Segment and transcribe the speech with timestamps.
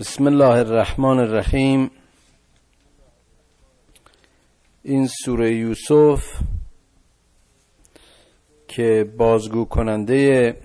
[0.00, 1.90] بسم الله الرحمن الرحیم.
[4.82, 6.24] این سوره یوسف
[8.68, 10.56] که بازگو کننده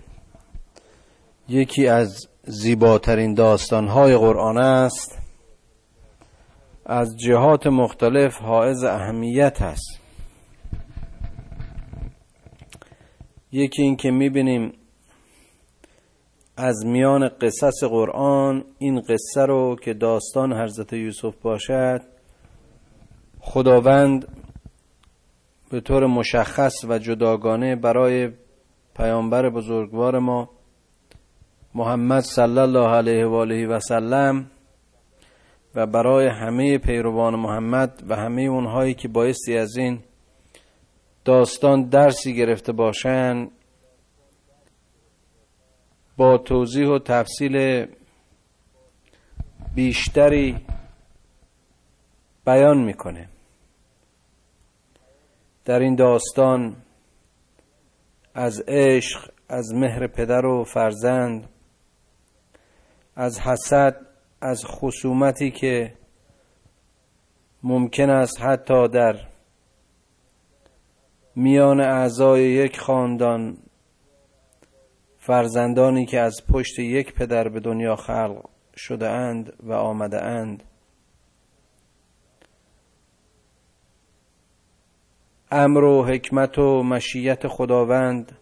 [1.48, 5.20] یکی از زیباترین داستانهای قرآن است
[6.86, 10.00] از جهات مختلف حائز اهمیت است.
[13.52, 14.74] یکی این که می‌بینیم
[16.62, 22.02] از میان قصص قرآن این قصه رو که داستان حضرت یوسف باشد
[23.40, 24.28] خداوند
[25.72, 28.30] به طور مشخص و جداگانه برای
[28.96, 30.50] پیامبر بزرگوار ما
[31.76, 34.46] محمد صلی الله علیه و آله و سلم
[35.76, 40.00] و برای همه پیروان محمد و همه اونهایی که بایستی از این
[41.26, 43.52] داستان درسی گرفته باشند
[46.22, 47.86] با توضیح و تفصیل
[49.76, 50.58] بیشتری
[52.46, 53.30] بیان می‌کنه.
[55.66, 56.76] در این داستان
[58.34, 61.50] از عشق از مهر پدر و فرزند
[63.16, 63.96] از حسد
[64.42, 65.94] از خصومتی که
[67.64, 69.16] ممکن است حتی در
[71.36, 73.58] میان اعضای یک خاندان
[75.32, 80.64] فرزندانی که از پشت یک پدر به دنیا خلق شده اند و آمده اند.
[85.52, 88.38] امر و حکمت و مشیت خداوند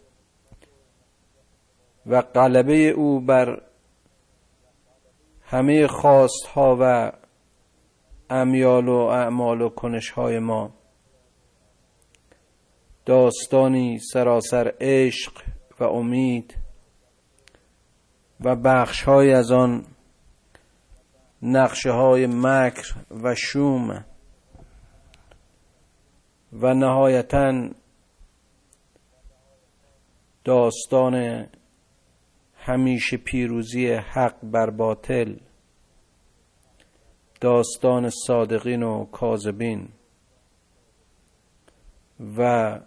[2.05, 3.61] و غلبه او بر
[5.43, 7.11] همه خواست ها و
[8.29, 10.73] امیال و اعمال و کنش های ما.
[13.05, 15.33] داستانی سراسر عشق
[15.79, 16.58] و امید
[18.41, 19.85] و بخش های از آن
[21.41, 24.05] نقشه های مکر و شوم
[26.53, 27.69] و نهایتا
[30.43, 31.45] داستان
[32.55, 35.35] همیشه پیروزی حق بر باطل
[37.41, 39.89] داستان صادقین و کاذبین
[42.37, 42.79] و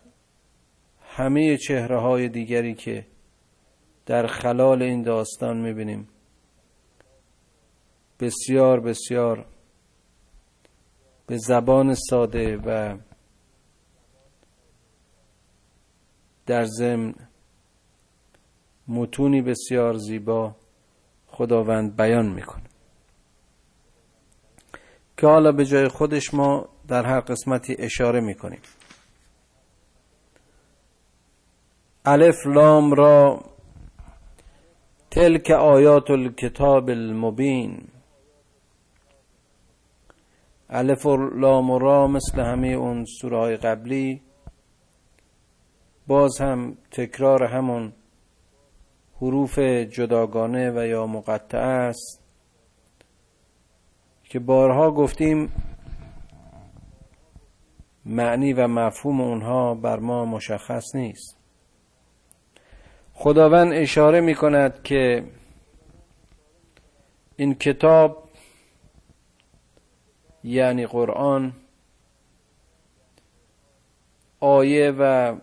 [1.01, 3.07] همه چهره های دیگری که
[4.07, 6.09] در خلال این داستان می‌بینیم.
[8.21, 9.47] بسیار بسیار
[11.27, 12.99] به زبان ساده و
[16.47, 17.15] در ضمن
[18.89, 20.57] متونی بسیار زیبا
[21.27, 22.63] خداوند بیان می‌کنه.
[25.17, 28.61] که حالا به جای خودش ما در هر قسمتی اشاره می‌کنیم.
[32.05, 33.45] الف لام را
[35.15, 37.89] تلک آیات الکتاب المبین.
[40.71, 44.23] الف و لام را مثل همه اون سوره های قبلی.
[46.07, 47.93] باز هم تکرار همون
[49.21, 52.25] حروف جداگانه و یا مقطع است
[54.25, 55.53] که بارها گفتیم
[58.07, 61.42] معنی و مفهوم اونها بر ما مشخص نیست.
[63.23, 65.25] خداوند اشاره می کند که
[67.37, 68.29] این کتاب
[70.45, 71.53] یعنی قرآن
[74.41, 75.37] آیه و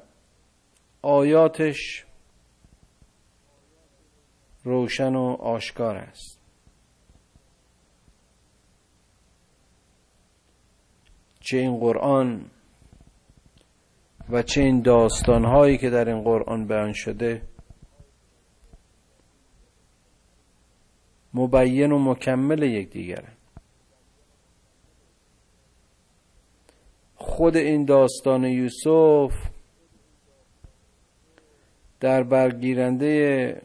[1.01, 2.05] آیاتش
[4.63, 6.39] روشن و آشکار است.
[11.39, 12.45] چه این قرآن
[14.29, 17.48] و چه این داستانهایی که در این قرآن بیان شده
[21.33, 23.37] مبین و مکمل یکدیگرند
[27.15, 29.33] خود این داستان یوسف
[31.99, 33.61] در برگیرنده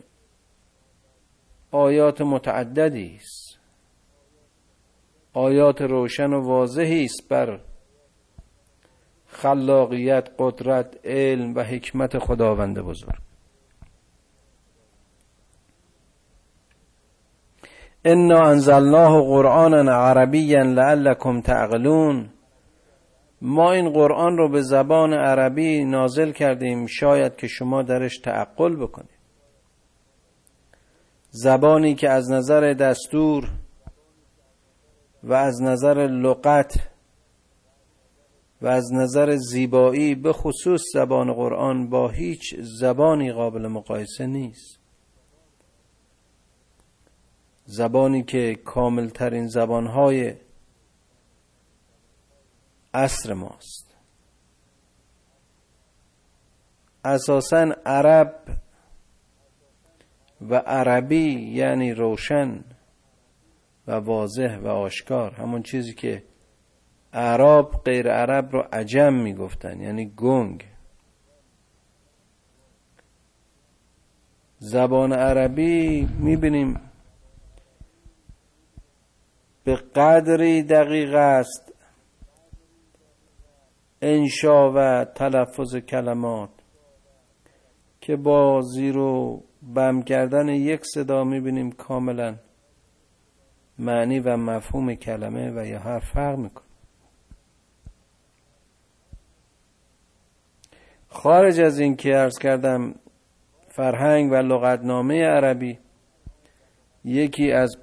[1.71, 3.59] آیات متعددی است.
[5.33, 7.61] آیات روشن و واضحی است بر
[9.27, 13.24] خلاقیت قدرت علم و حکمت خداوند بزرگ.
[18.05, 22.31] انا انزلناه قرآنا عربیا لعلكم تعقلون
[23.43, 29.19] ما این قرآن رو به زبان عربی نازل کردیم شاید که شما درش تعقل بکنید
[31.31, 33.51] زبانی که از نظر دستور
[35.23, 36.75] و از نظر لغت
[38.63, 44.84] و از نظر زیبایی به خصوص زبان قرآن با هیچ زبانی قابل مقایسه نیست
[47.65, 50.35] زبانی که کاملترین زبانهای
[52.95, 53.97] عصر ماست.
[57.05, 58.35] اساسا عرب
[60.41, 62.65] و عربی یعنی روشن
[63.87, 65.35] و واضح و آشکار.
[65.35, 66.23] همون چیزی که
[67.13, 70.65] عرب غیر عرب رو عجم می‌گفتن یعنی گنگ.
[74.59, 76.81] زبان عربی می‌بینیم
[79.65, 81.73] به قدری دقیق است.
[84.03, 86.51] انشا و تلفظ کلمات
[88.01, 89.43] که با زیر و
[89.75, 92.37] بم کردن یک صدا می‌بینیم کاملا
[93.79, 96.65] معنی و مفهوم کلمه و یا حرف فرق می‌کنه.
[101.09, 102.95] خارج از این که ارز کردم
[103.69, 105.79] فرهنگ و لغتنامه عربی
[107.05, 107.77] یکی از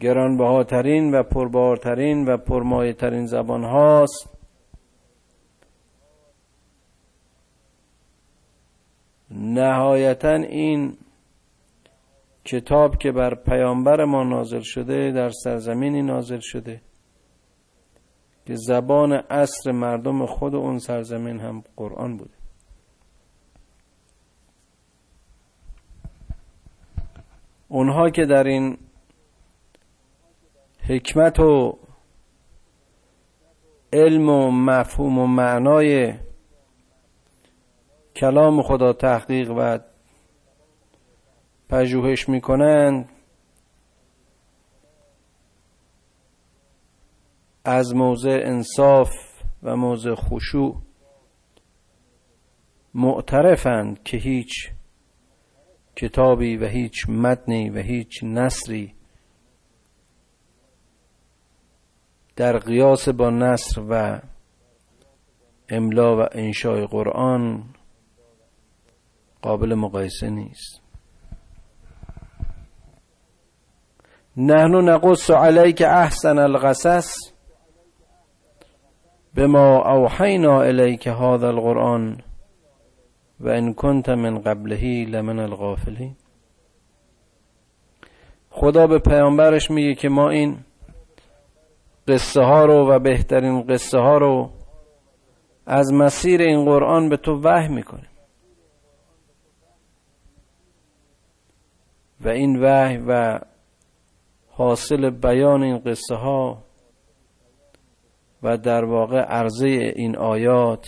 [0.00, 4.36] گرانبهاترین و پربارترین و پرمایه زبان هاست.
[9.30, 10.96] نهایتا این
[12.44, 16.80] کتاب که بر پیامبر ما نازل شده در سرزمینی نازل شده
[18.46, 22.34] که زبان اصر مردم خود اون سرزمین هم قرآن بوده.
[27.68, 28.78] اونها که در این
[30.88, 31.78] حکمت و
[33.92, 36.14] علم و مفهوم و معنای
[38.16, 39.78] کلام خدا تحقیق و
[41.68, 43.08] پژوهش می‌کنند
[47.64, 49.10] از موضع انصاف
[49.62, 50.82] و موضع خشوع.
[52.94, 54.70] معترفند که هیچ
[55.96, 58.99] کتابی و هیچ متنی و هیچ نصری
[62.40, 64.20] در قیاس با نصر و
[65.68, 67.64] املا و انشای قرآن
[69.42, 70.82] قابل مقایسه نیست.
[74.36, 77.32] نحن نقص عليك احسن القصص
[79.34, 82.22] بما اوحینا الیک هذا القرآن
[83.40, 86.16] و ان کنت من قبله لمن الغافلین.
[88.50, 90.58] خدا به پیامبرش میگه که ما این
[92.10, 94.50] قصه ها رو و بهترین قصه ها رو
[95.66, 98.10] از مسیر این قرآن به تو وحی می‌کنیم.
[102.20, 103.40] و این وحی و
[104.48, 106.64] حاصل بیان این قصه ها
[108.42, 109.66] و در واقع عرضه
[109.96, 110.86] این آیات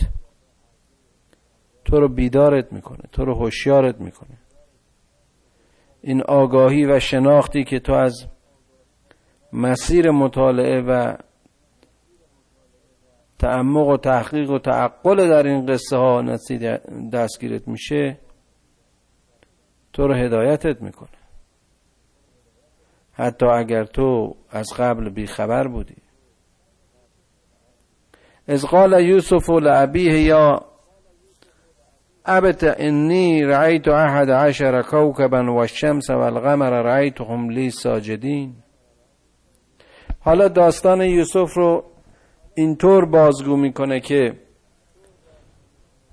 [1.85, 4.37] تو رو بیدارت می‌کنه تو رو هوشیارت می‌کنه.
[6.01, 8.27] این آگاهی و شناختی که تو از
[9.53, 11.15] مسیر مطالعه و
[13.39, 16.37] تعمق و تحقیق و تعقل در این قصه ها
[17.13, 18.17] دستگیرت میشه
[19.93, 21.09] تو رو هدایتت می‌کنه.
[23.13, 25.95] حتی اگر تو از قبل بیخبر بودی.
[28.47, 30.65] از قال یوسف لعبیه یا
[32.25, 38.62] ابت انی رأیت احد عشر کوکبا و الشمس و القمر رأیتهم لی ساجدین.
[40.25, 41.83] حالا داستان یوسف رو
[42.55, 44.39] اینطور بازگو می‌کنه که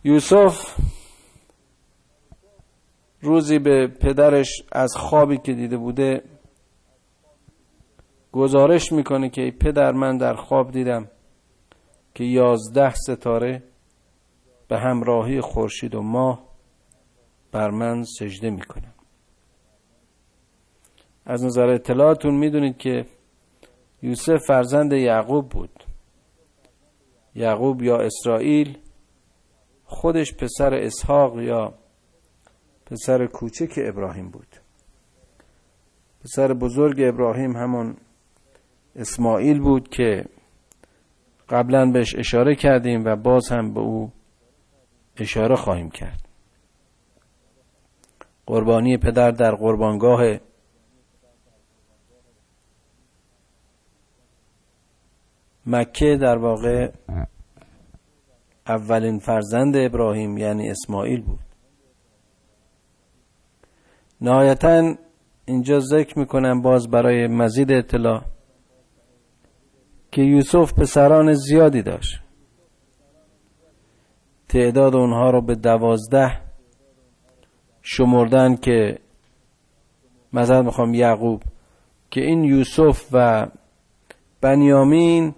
[0.05, 0.76] یوسف
[3.21, 6.23] روزی به پدرش از خوابی که دیده بوده
[8.33, 11.09] گزارش می‌کنه که پدر من در خواب دیدم
[12.14, 13.62] که یازده ستاره
[14.69, 16.43] به همراهی خورشید و ماه
[17.52, 18.95] بر من سجده می‌کنم
[21.26, 23.07] از نظر اطلاعاتون می‌دونید که
[24.02, 25.85] یوسف فرزند یعقوب بود.
[27.35, 28.78] یعقوب یا اسرائیل
[29.85, 31.75] خودش پسر اسحاق یا
[32.87, 34.57] پسر کوچک ابراهیم بود.
[36.25, 37.97] پسر بزرگ ابراهیم همون
[38.97, 40.25] اسماعیل بود که
[41.49, 44.12] قبلا بهش اشاره کردیم و باز هم به او
[45.16, 46.28] اشاره خواهیم کرد.
[48.47, 50.38] قربانی پدر در قربانگاه
[55.67, 56.90] مکه در واقع
[58.67, 61.38] اولین فرزند ابراهیم یعنی اسماعیل بود.
[64.21, 64.95] نهایتا
[65.45, 68.23] اینجا ذکر می‌کنم باز برای مزید اطلاع
[70.12, 72.21] که یوسف پسران زیادی داشت.
[74.49, 76.40] تعداد اونها رو به دوازده
[77.83, 78.99] شمردن که
[80.33, 81.43] مثلا می‌خوام یعقوب
[82.11, 83.47] که این یوسف و
[84.40, 85.35] بنیامین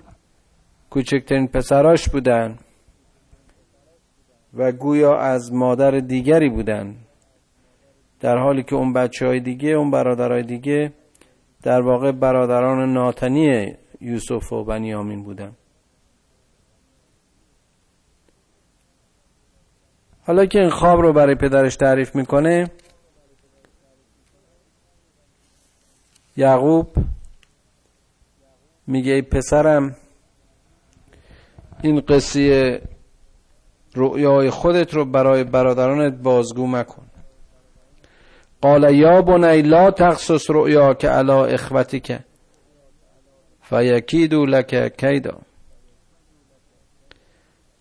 [0.92, 2.58] کوچکترین پسراش بودن
[4.54, 6.96] و گویا از مادر دیگری بودن.
[8.20, 10.92] در حالی که اون بچه های دیگه اون برادرهای دیگه
[11.62, 15.52] در واقع برادران ناتنی یوسف و بنیامین بودن.
[20.26, 22.70] حالا که این خواب رو برای پدرش تعریف می‌کنه
[26.36, 26.96] یعقوب
[28.86, 29.96] میگه ای پسرم
[31.82, 32.80] این قصه
[33.94, 37.02] رؤیای خودت رو برای برادرانت بازگو مکن.
[38.60, 42.24] قال یا بنی لا تخصص رؤیا که علا اخوتی که
[43.62, 45.38] فیکیدو لک کیدا.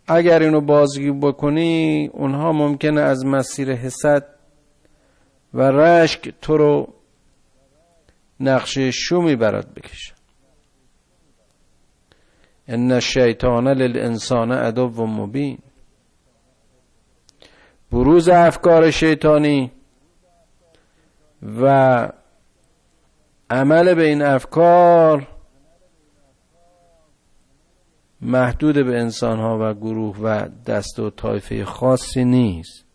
[0.08, 4.26] اگر اینو بازگو بکنی اونها ممکنه از مسیر حسد
[5.54, 6.94] و رشک تو رو
[8.40, 10.21] نقشه شومی برات بکشه.
[12.72, 15.58] ان الشیطان للانسان عدو مبین
[17.92, 19.72] بروز افکار شیطانی
[21.62, 22.08] و
[23.50, 25.28] عمل به این افکار
[28.22, 32.86] محدود به انسان ها و گروه و دست و طایفه خاصی نیست.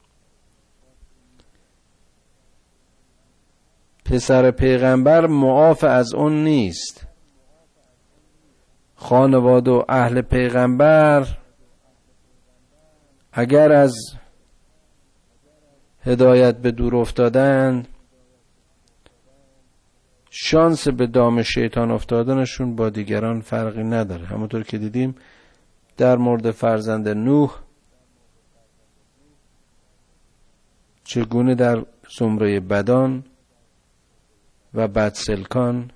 [4.05, 7.06] پسر پیغمبر معاف از اون نیست.
[8.97, 11.27] خانواده و اهل پیغمبر
[13.33, 13.95] اگر از
[16.01, 17.87] هدایت به دور افتادن
[20.31, 24.27] شانس به دام شیطان افتادنشون با دیگران فرقی نداره.
[24.27, 25.15] همونطور که دیدیم
[25.97, 27.61] در مورد فرزند نوح
[31.05, 31.85] چگونه در
[32.19, 33.25] زمره بدان
[34.75, 35.91] و بدسلکان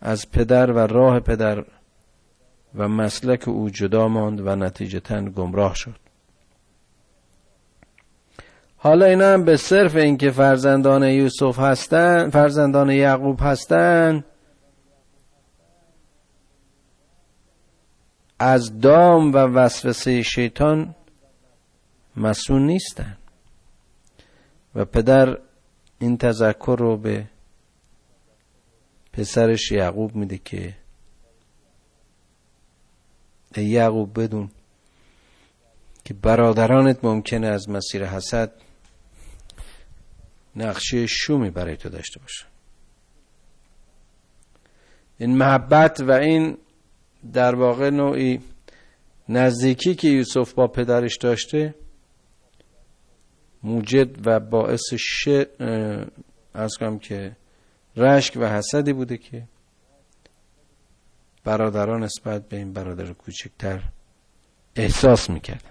[0.00, 1.64] از پدر و راه پدر
[2.74, 5.96] و مسلک او جدا ماند و نتیجتا گمراه شد.
[8.76, 14.24] حالا اینا هم به صرف اینکه فرزندان یوسف هستن فرزندان یعقوب هستن
[18.38, 20.94] از دام و وسوسه شیطان
[22.16, 23.16] مسئول نیستن.
[24.74, 25.38] و پدر
[25.98, 27.26] این تذکر رو به
[29.12, 30.79] پسرش یعقوب میده که
[33.54, 34.50] ای یعقوب بدون
[36.04, 38.52] که برادرانت ممکنه از مسیر حسد
[40.56, 42.46] نقشه شومی برای تو داشته باشه.
[45.18, 46.58] این محبت و این
[47.32, 48.40] در واقع نوعی
[49.28, 51.74] نزدیکی که یوسف با پدرش داشته
[53.62, 55.28] موجد و باعث ش
[56.54, 57.36] از کنم که
[57.96, 59.42] رشک و حسدی بوده که
[61.44, 63.80] برادران نسبت به این برادر کوچکتر
[64.76, 65.70] احساس می‌کردن.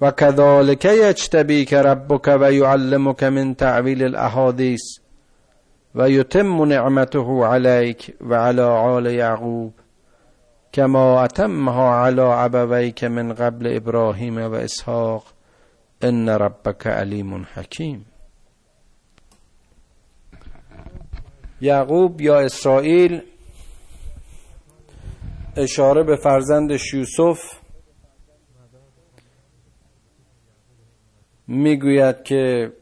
[0.00, 4.80] و کذالک یجتبیک ربک و یعلمک من تعویل الاحادیث
[5.94, 9.74] و یتم نعمته علیک و علی آل یعقوب
[10.72, 15.24] کما اتمها علی عبویک من قبل ابراهیم و اسحاق
[16.02, 18.06] ان ربک علیم حکیم.
[21.60, 23.22] یعقوب یا اسرائیل
[25.60, 27.60] اشاره به فرزندش یوسف
[31.46, 32.72] می‌گوید که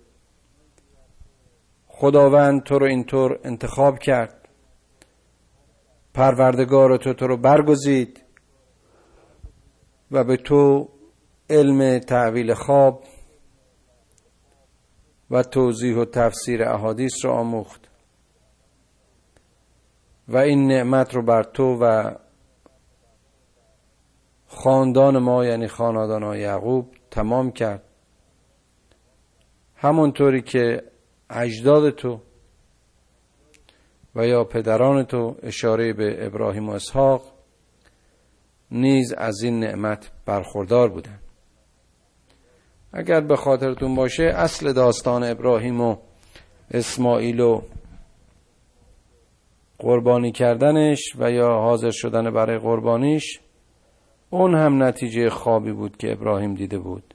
[1.87, 4.49] خداوند تو رو اینطور انتخاب کرد.
[6.15, 8.23] پروردگار تو تو رو برگزید
[10.11, 10.89] و به تو
[11.51, 13.05] علم تعویل خواب
[15.31, 17.89] و توضیح و تفسیر احادیث رو آموخت.
[20.29, 22.15] و این نعمت رو بر تو و
[24.49, 27.83] خاندان ما یعنی خاندان یعقوب تمام کرد.
[29.77, 30.83] همونطوری که
[31.31, 32.21] اجداد تو
[34.15, 37.23] و یا پدران تو اشاره به ابراهیم و اسحاق
[38.71, 41.19] نیز از این نعمت برخوردار بودن.
[42.93, 45.97] اگر به خاطرتون باشه اصل داستان ابراهیم و
[46.71, 47.63] اسماعیل و
[49.79, 53.41] قربانی کردنش و یا حاضر شدن برای قربانیش
[54.31, 57.15] اون هم نتیجه خوابی بود که ابراهیم دیده بود.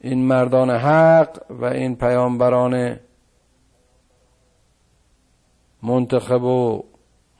[0.00, 3.00] این مردان حق و این پیامبران
[5.82, 6.84] منتخب و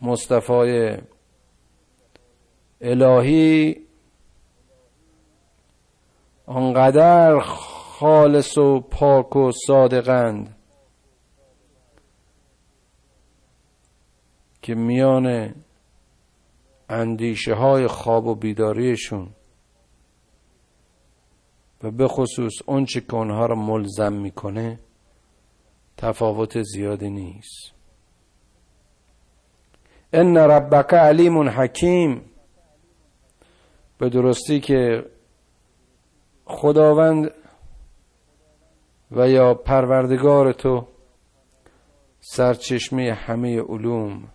[0.02, 0.98] مصطفای
[2.80, 3.76] الهی
[6.46, 10.56] آنقدر خالص و پاک و صادقند
[14.62, 15.54] که میان
[16.88, 19.28] اندیشه های خواب و بیداریشون.
[21.82, 24.80] و به خصوص اونچه که اونها رو ملزم می‌کنه
[25.96, 27.74] تفاوت زیادی نیست.
[30.12, 32.22] ان ربک علیم حکیم.
[33.98, 35.06] به درستی که
[36.44, 37.30] خداوند
[39.10, 40.86] و یا پروردگار تو
[42.20, 44.28] سرچشمه همه علوم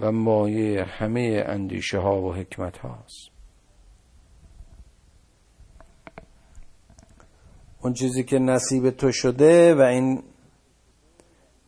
[0.00, 3.30] و مایه همه اندیشه ها و حکمت هاست.
[7.82, 10.22] اون چیزی که نصیب تو شده و این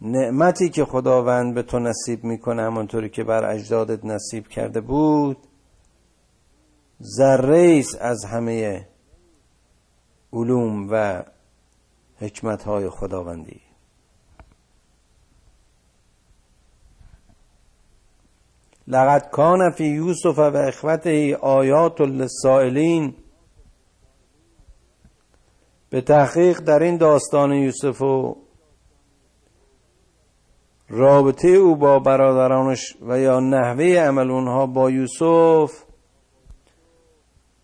[0.00, 5.36] نعمتی که خداوند به تو نصیب می‌کنه همانطوری که بر اجدادت نصیب کرده بود
[7.02, 8.88] ذره از همه
[10.32, 11.24] علوم و
[12.20, 13.65] حکمت های خداوندی.
[18.88, 23.14] لقد کان فی یوسف و اخوته آیات للسائلین.
[25.90, 28.36] به تحقیق در این داستان یوسف و
[30.88, 35.86] رابطه او با برادرانش و یا نحوه عمل اونها با یوسف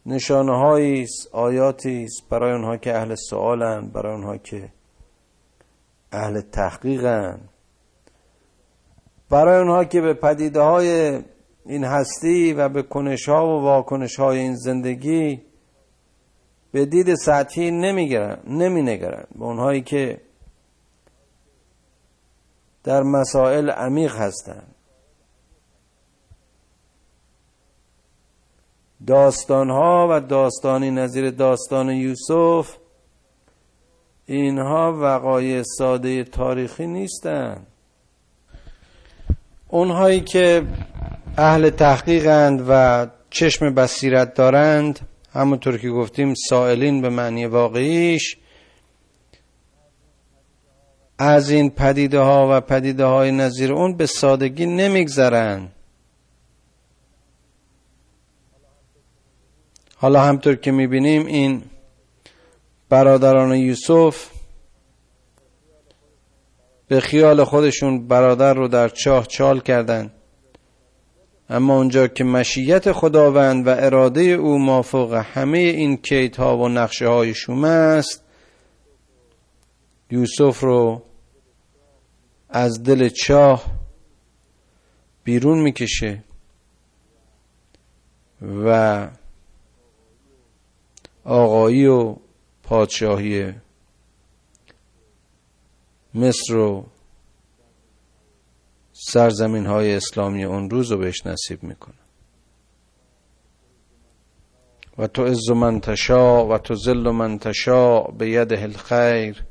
[0.07, 4.73] نشانه هایی آیاتی است برای اونها که اهل سوالن برای اونها که
[6.13, 7.52] اهل تحقیقن.
[9.33, 11.23] برای اونها که به پدیده های
[11.67, 15.43] این هستی و به کنش ها و واکنش های این زندگی
[16.73, 20.21] به دید سطحی نمیگرن نمی نگرن به اونهایی که
[22.85, 24.75] در مسائل عمیق هستند
[29.07, 32.77] داستان ها و داستانی نظیر داستان یوسف
[34.27, 37.72] اینها وقایع ساده تاریخی نیستند
[39.73, 40.63] اونهایی که
[41.37, 45.01] اهل تحقیقند و چشم بصیرت دارند
[45.33, 48.37] همونطور که گفتیم سائلین به معنی واقعیش
[51.19, 55.73] از این پدیده ها و پدیده های نظیر اون به سادگی نمیگذرند.
[59.97, 61.63] حالا همطور که می‌بینیم این
[62.89, 64.31] برادران یوسف
[66.93, 70.13] به خیال خودشون برادر رو در چاه چال کردند
[71.49, 77.09] اما اونجا که مشیت خداوند و اراده او مافوق همه این کیت ها و نقشه
[77.09, 78.25] های است
[80.11, 81.03] یوسف رو
[82.51, 83.65] از دل چاه
[85.25, 86.25] بیرون می‌کشه
[88.65, 89.09] و
[91.25, 92.17] آقایی و
[92.63, 93.53] پادشاهی
[96.15, 96.87] مصر و
[98.93, 101.95] سرزمین های اسلامی اون روز رو بهش نصیب می‌کنه.
[104.99, 109.45] و تو عز من تشا و تو ذل من تشا به ید الخیر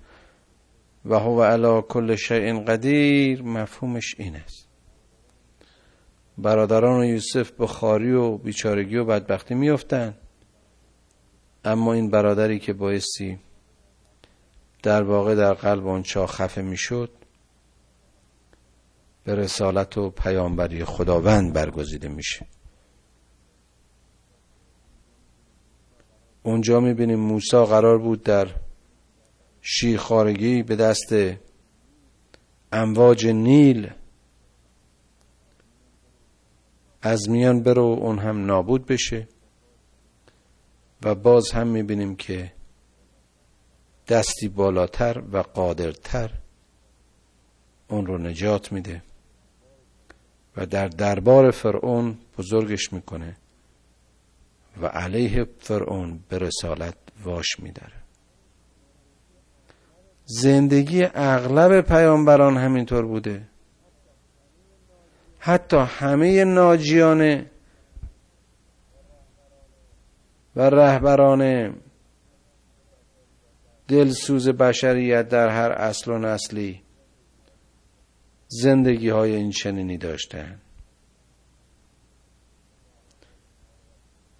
[1.05, 3.43] و هو علا کل شیء قدیر.
[3.43, 4.67] مفهومش این است.
[6.37, 10.17] برادران یوسف به خاری و بیچارگی و بدبختی میفتن
[11.65, 13.39] اما این برادری که بایستی
[14.83, 17.11] در واقع در قلب اون چا خفه می‌شد
[19.23, 22.45] به رسالت و پیامبری خداوند برگزیده میشه.
[26.43, 28.47] اونجا می‌بینیم موسی قرار بود در
[29.61, 31.13] شیرخارگی به دست
[32.71, 33.91] امواج نیل
[37.01, 39.27] از میان برو اون هم نابود بشه.
[41.03, 42.53] و باز هم می‌بینیم که
[44.07, 46.31] دستی بالاتر و قادرتر
[47.87, 49.03] اون رو نجات میده
[50.57, 53.35] و در دربار فرعون بزرگش می‌کنه
[54.81, 58.01] و علیه فرعون به رسالت واش میداره.
[60.25, 63.47] زندگی اغلب پیامبران همینطور بوده.
[65.39, 67.45] حتی همه ناجیان
[70.55, 71.73] و رهبران
[73.91, 76.81] دلسوز بشریت در هر اصل و نسلی
[78.47, 80.61] زندگی های این چنینی داشتن.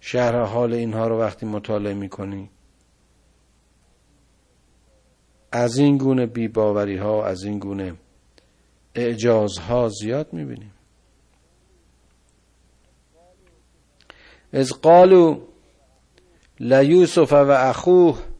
[0.00, 2.50] شهر حال اینها رو وقتی مطالعه می‌کنی
[5.52, 7.94] از این گونه بیباوری ها از این گونه
[8.94, 10.72] اعجاز ها زیاد می‌بینیم
[14.52, 15.40] از قالو
[16.60, 18.31] لیوسف و اخوه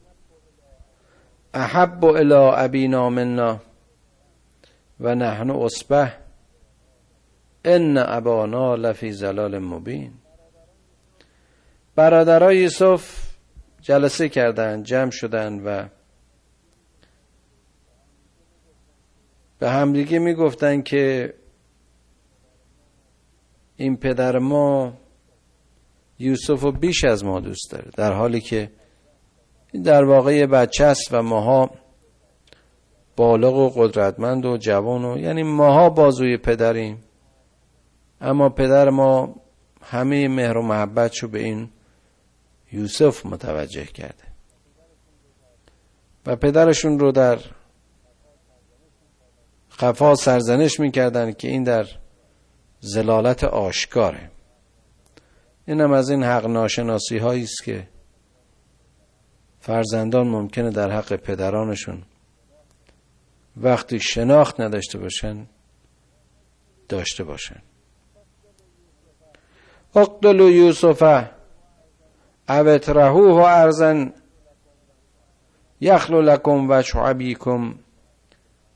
[1.53, 3.59] احب الى ابینا منا
[4.99, 6.17] و نحن اصبح
[7.65, 10.13] ان ابانا لفی زلال مبین.
[11.95, 13.33] برادرای یوسف
[13.81, 15.89] جلسه کردند جمع شدند و
[19.59, 21.33] به همدیگه می‌گفتن که
[23.75, 24.93] این پدر ما
[26.19, 28.71] یوسف رو بیش از ما دوست داره در حالی که
[29.83, 31.69] در واقع بچه است و ماها
[33.15, 37.03] بالغ و قدرتمند و جوان و یعنی ماها بازوی پدریم.
[38.21, 39.35] اما پدر ما
[39.81, 41.69] همه مهر و محبتشو به این
[42.71, 44.23] یوسف متوجه کرده.
[46.25, 47.39] و پدرشون رو در
[49.79, 51.85] قفا سرزنش می‌کردن که این در
[52.79, 54.31] زلالت آشکاره.
[55.67, 57.87] اینم از این حق ناشناسی هایی است که
[59.63, 62.03] فرزندان ممکنه در حق پدرانشون
[63.57, 65.45] وقتی شناخت نداشته باشن
[66.89, 67.61] داشته باشن.
[69.95, 71.01] اقتلوا یوسف
[72.49, 74.13] او اطرحوه ارزن
[75.81, 77.75] یخلو لکم و شعبیکم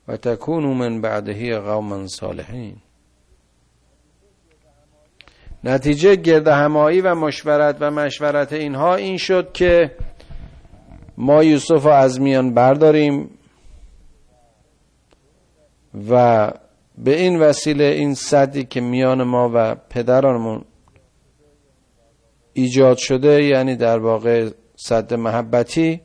[0.08, 2.76] و تکونو من بعدهی قوما صالحین.
[5.64, 9.96] نتیجه گرد همایی و مشورت و مشورت اینها این شد که
[11.20, 13.30] ما یوسف رو از میان برداریم
[16.10, 16.50] و
[16.98, 20.64] به این وسیله این صدی که میان ما و پدرانمون
[22.52, 26.00] ایجاد شده یعنی در واقع صد محبتی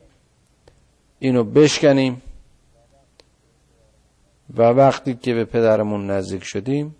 [1.18, 2.22] اینو بشکنیم
[4.56, 6.96] و وقتی که به پدرمون نزدیک شدیم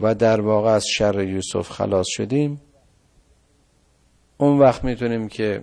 [0.00, 2.60] و در واقع از شر یوسف خلاص شدیم
[4.38, 5.62] اون وقت می‌تونیم که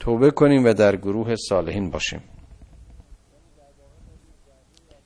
[0.00, 2.20] توبه کنیم و در گروه صالحین باشیم.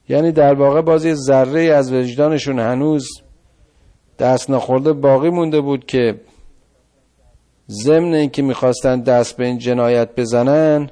[0.09, 3.09] یعنی در واقع بازی ذره از وجدانشون هنوز
[4.19, 6.21] دست نخورده باقی مونده بود که
[7.69, 10.91] ضمن اینکه می‌خواستن دست به این جنایت بزنن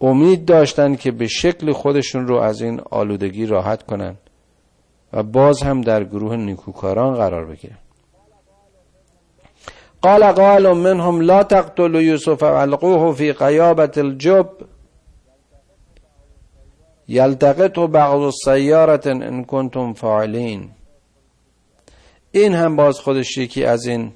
[0.00, 4.16] امید داشتن که به شکل خودشون رو از این آلودگی راحت کنن
[5.12, 7.78] و باز هم در گروه نیکوکاران قرار بگیرن.
[10.02, 14.50] قال قال منهم لا تقتلوا یوسف والقوه في قیابت الجب.
[17.08, 20.70] یلتقط بعض السیارت ان کنتم فاعلین
[22.32, 24.12] این هم باز خودش یکی از این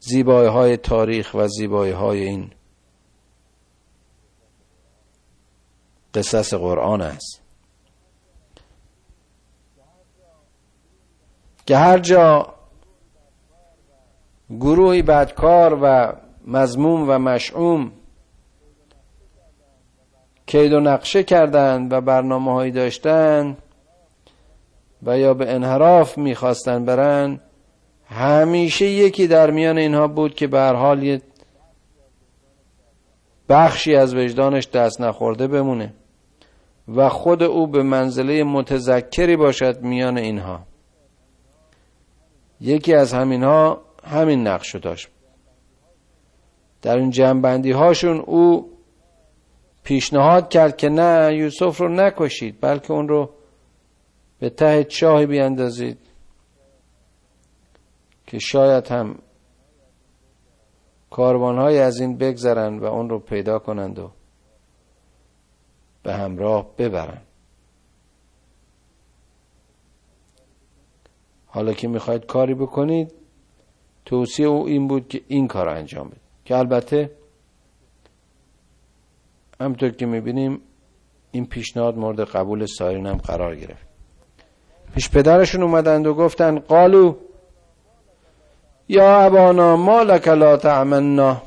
[0.00, 2.50] زیبایی های تاریخ و زیبایی های این
[6.14, 7.40] قصص قرآن است.
[11.66, 12.54] که هر جا
[14.50, 16.12] گروهی بدکار و
[16.46, 17.92] مزموم و مشعوم
[20.46, 23.56] کید و نقشه کردند و برنامه هایی داشتند
[25.02, 27.40] و یا به انحراف می‌خواستن برن
[28.06, 31.22] همیشه یکی در میان اینها بود که به حال یه
[33.48, 35.92] بخشی از وجدانش دست نخورده بمونه
[36.88, 40.60] و خود او به منزله متذکری باشد میان اینها.
[42.60, 45.08] یکی از همینها همین نقشو داشت.
[46.82, 48.70] در این جنبندی هاشون او
[49.82, 53.30] پیشنهاد کرد که نه یوسف رو نکشید بلکه اون رو
[54.38, 55.98] به ته چاهی بیاندازید
[58.26, 59.18] که شاید هم
[61.10, 64.10] کاروانهای از این بگذرند و اون رو پیدا کنند و
[66.02, 67.26] به همراه ببرند
[71.46, 73.19] حالا که می‌خواید کاری بکنید
[74.10, 77.10] توصیه او این بود که این کار انجام بدید که البته
[79.60, 80.60] همطور که می‌بینیم
[81.30, 83.86] این پیشنهاد مورد قبول سایرین هم قرار گرفت.
[84.94, 87.14] پیش پدرشون اومدند و گفتن قالو
[88.88, 91.42] یا ابانا ما لک لا تعمنا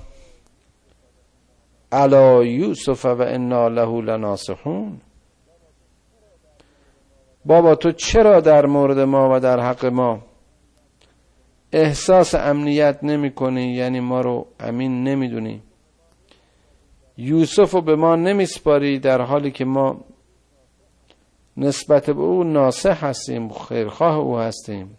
[1.92, 5.02] علا یوسف و انا له لناصحون.
[7.46, 10.33] بابا تو چرا در مورد ما و در حق ما
[11.74, 15.62] احساس امنیت نمی کنی یعنی ما رو امین نمی‌دونی
[17.18, 19.98] یوسف رو به ما نمیسپاری در حالی که ما
[21.58, 24.98] نسبت به او ناسه هستیم خیرخواه او هستیم.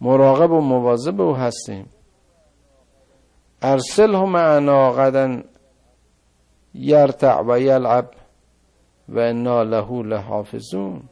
[0.00, 1.86] مراقب و مواظب او هستیم.
[3.62, 5.42] ارسله معنا غدا
[6.74, 8.10] یرتع و یلعب
[9.08, 11.02] و انا له لحافظون.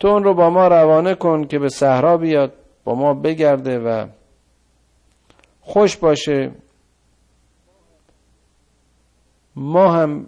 [0.00, 2.52] تو اون رو با ما روانه کن که به صحرا بیاد.
[2.94, 4.06] ما بگرده و
[5.60, 6.52] خوش باشه.
[9.56, 10.26] ما هم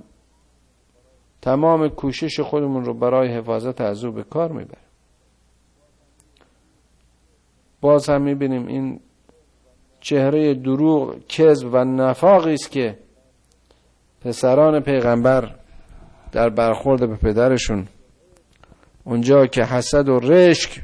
[1.43, 4.85] تمام کوشش خودمون رو برای حفاظت از او به کار می‌بریم.
[7.81, 9.01] باز هم می‌بینیم این
[10.01, 12.99] چهره دروغ کذب و نفاقی است که
[14.21, 15.55] پسران پیغمبر
[16.33, 17.87] در برخورد به پدرشون
[19.05, 20.81] اونجا که حسد و رشک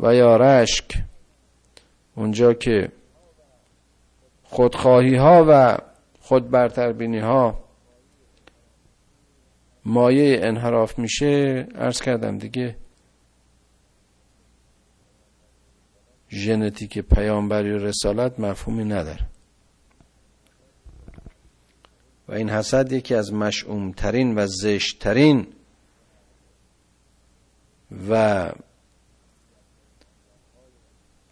[0.00, 1.04] و یا رشک.
[2.14, 2.92] اونجا که
[4.42, 5.78] خودخواهی ها و
[6.20, 7.64] خود برتربینی ها
[9.84, 12.76] مایه انحراف میشه ارز کردم دیگه
[16.30, 19.26] ژنتیک پیامبری و رسالت مفهومی نداره.
[22.28, 25.46] و این حسد یکی از مشعومترین و زشتترین
[28.10, 28.52] و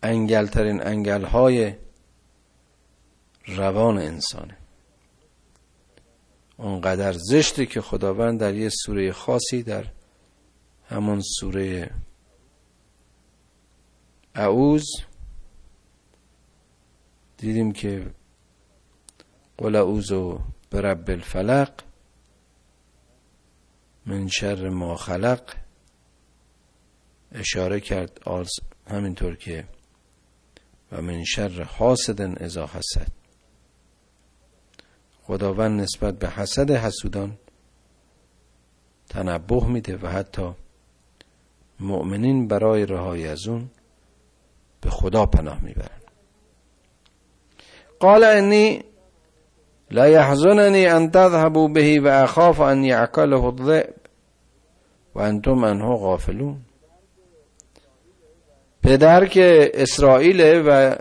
[0.06, 1.74] انگلترین انگل های
[3.46, 4.56] روان انسانه.
[6.56, 9.84] اونقدر زشته که خداوند در یه سوره خاصی در
[10.88, 11.90] همون سوره
[14.34, 14.84] اعوز
[17.36, 18.06] دیدیم که
[19.58, 20.12] قل اعوذ
[20.70, 21.72] برب الفلق
[24.06, 25.54] من شر ما خلق
[27.32, 28.20] اشاره کرد
[28.86, 29.68] همینطور که
[30.92, 33.08] و من شر حاسد اذا حسد.
[35.22, 37.38] خداوند نسبت به حسد حسودان
[39.08, 40.54] تنبه میده و حتی
[41.80, 43.70] مؤمنین برای رهایی از اون
[44.80, 46.00] به خدا پناه می‌برن.
[48.00, 48.84] قال انی
[49.90, 53.94] لا يحزنني ان تذهبوا به و اخاف ان يعقله الذئب
[55.14, 56.65] و انتم عنه غافلون.
[58.86, 60.96] پدر که اسرائیل و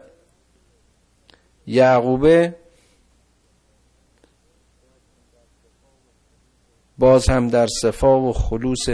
[1.68, 2.56] یعقوبه
[6.98, 8.90] باز هم در صفا و خلوص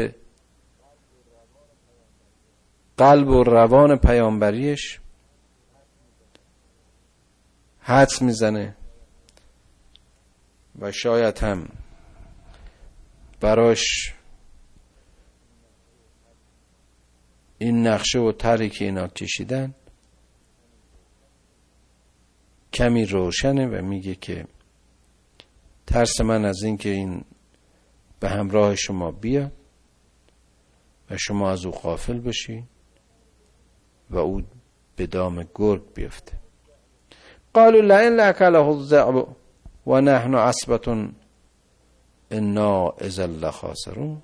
[2.97, 4.99] قلب و روان پیامبریش
[7.79, 8.75] حدس می‌زنه
[10.79, 11.69] و شاید هم
[13.41, 14.13] براش
[17.61, 19.75] این نقشه و طرحی که اینا کشیدن
[22.73, 24.45] کمی روشنه و میگه که
[25.87, 27.23] ترس من از اینکه این
[28.19, 29.51] به همراه شما بیاد
[31.09, 32.63] و شما از او قافل بشی
[34.09, 34.41] و او
[34.95, 36.33] به دام گرگ بیفته.
[37.53, 39.27] قالوا لئن لاكله الذئب
[39.87, 41.09] و نحن عصبة
[42.31, 44.21] انا اذا لخاسرون.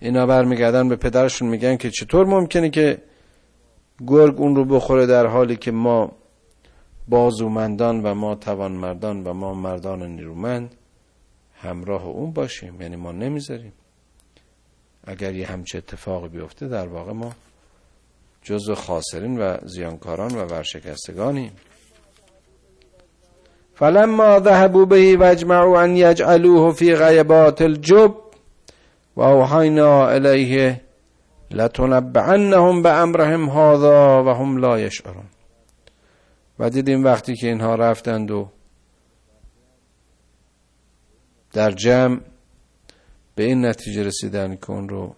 [0.00, 3.02] اینا برمیگردن به پدرشون میگن که چطور ممکنه که
[4.06, 6.12] گرگ اون رو بخوره در حالی که ما
[7.08, 10.74] بازومندان و ما توانمردان و ما مردان نیرومند
[11.54, 13.72] همراه اون باشیم یعنی ما نمی‌ذاریم.
[15.04, 17.32] اگر یه همچه اتفاقی بیفته در واقع ما
[18.42, 21.52] جزو خاسرین و زیانکاران و ورشکستگانیم.
[23.74, 28.14] فلما ذهبوا به واجمعوا ان يجعلوه في غیبات الجب
[29.16, 30.80] و اوحینا الیه
[31.50, 35.26] لتنبعنهم به امرهم هذا و هم لا یشعرون
[36.58, 38.48] و دیدیم وقتی که اینها رفتند و
[41.52, 42.20] در جمع
[43.34, 45.14] به این نتیجه رسیدن که اون رو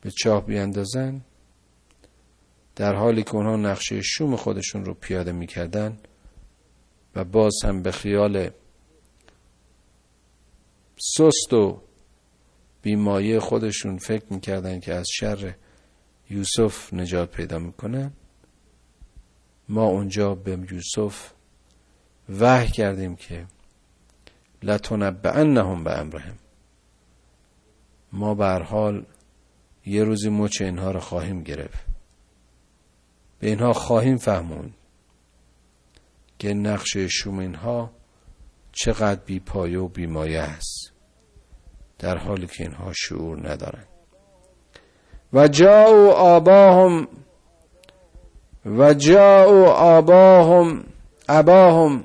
[0.00, 1.20] به چاه بیاندازن
[2.76, 5.98] در حالی که اونها نقشه شوم خودشون رو پیاده می‌کردن
[7.16, 8.50] و باز هم به خیال
[10.98, 11.82] سست و
[12.82, 15.54] بیمایه خودشون فکر می‌کردن که از شر
[16.30, 18.12] یوسف نجات پیدا می‌کنن
[19.68, 21.32] ما اونجا به یوسف
[22.28, 23.46] وحی کردیم که
[24.62, 26.38] لتنبعنهم به امرهم.
[28.12, 29.06] ما به حال
[29.86, 31.86] یه روزی مچ اینها رو خواهیم گرفت.
[33.38, 34.74] به اینها خواهیم فهمون
[36.38, 37.95] که نقش شوم اینها
[38.76, 40.92] چقدر بی پایه و بیمایه است.
[41.98, 43.84] در حالی که اینها شعور ندارن
[45.32, 47.08] و جاءوا آباهم
[48.66, 50.84] و جاءوا آباهم
[51.28, 52.04] اباهم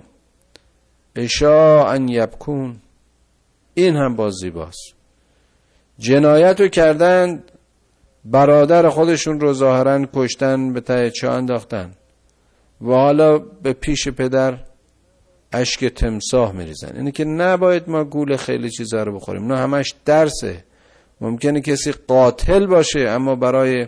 [1.15, 2.81] ان یبکون.
[3.73, 4.95] این هم باز زیباست.
[5.99, 7.51] جنایت رو کردند
[8.25, 11.93] برادر خودشون رو ظاهرا کشتن به ته چه انداختن؟
[12.81, 14.70] و حالا به پیش پدر
[15.51, 16.95] اشک تمساه میریزن.
[16.95, 19.47] اینه که نباید ما گول خیلی چیزا رو بخوریم.
[19.47, 20.63] نه همش درسه.
[21.21, 23.87] ممکنه کسی قاتل باشه اما برای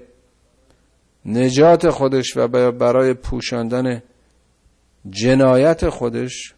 [1.26, 4.04] نجات خودش و برای پوشاندن
[5.10, 6.54] جنایت خودش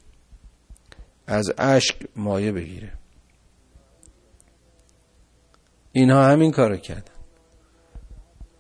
[1.28, 2.92] از اشک مایه بگیره.
[5.92, 7.16] اینها همین کارو کردن.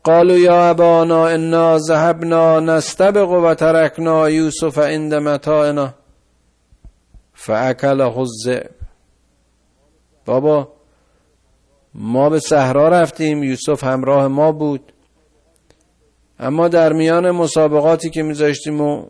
[0.04, 5.94] قالوا یا ابانا انا ذهبنا نستبق و ترکنا یوسف عند متاعنا.
[7.36, 8.72] فاکله الذئب.
[10.26, 10.74] بابا
[11.94, 14.92] ما به صحرا رفتیم یوسف همراه ما بود.
[16.40, 19.08] اما در میان مسابقاتی که میذاشتیم و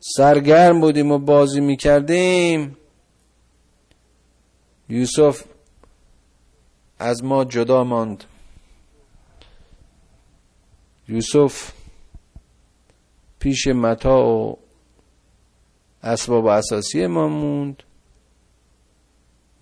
[0.00, 2.76] سرگرم بودیم و بازی می‌کردیم
[4.88, 5.44] یوسف
[6.98, 8.24] از ما جدا ماند.
[11.08, 11.72] یوسف
[13.38, 14.58] پیش متا و
[16.02, 17.82] اسباب اساسی ما موند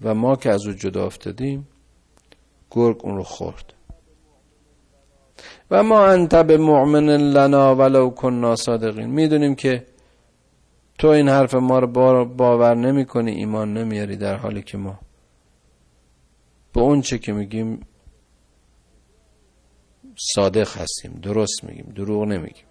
[0.02, 1.68] و ما که از او جدا افتادیم
[2.70, 3.74] گرگ اون رو خورد.
[5.70, 9.06] و ما انت به مؤمن لنا ولو کننا صادقین.
[9.06, 9.86] می‌دونیم که
[10.98, 14.98] تو این حرف ما رو باور نمی کنی ایمان نمیاری در حالی که ما
[16.72, 17.80] به اون چه که میگیم
[20.34, 22.64] صادق هستیم درست میگیم دروغ نمیگیم.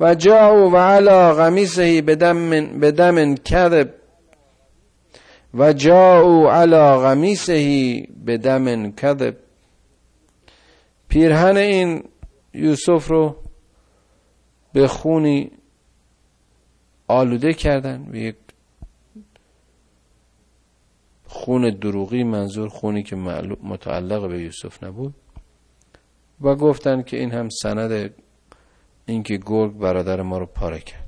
[0.00, 3.94] و جاءوا و علا غمیسه بدم بدم کذب.
[5.54, 9.36] و جاءوا علا غمیسه بدم کذب.
[11.08, 12.04] پیرهن این
[12.54, 13.36] یوسف رو
[14.72, 15.50] به خونی
[17.08, 18.36] آلوده کردن به یک
[21.26, 23.16] خون دروغی منظور خونی که
[23.62, 25.14] متعلق به یوسف نبود.
[26.40, 28.14] و گفتن که این هم سند
[29.06, 31.06] اینکه گرگ برادر ما رو پاره کرد.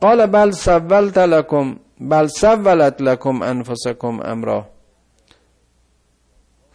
[0.00, 4.66] قال بل سولت لکم بل سولت لکم انفسکم امرا.